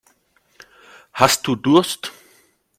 [1.13, 2.11] Hast du Durst?